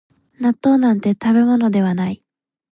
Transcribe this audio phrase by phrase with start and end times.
[0.39, 2.23] 納豆なんて食べ物ではない